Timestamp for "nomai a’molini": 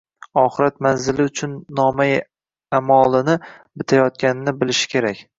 1.79-3.35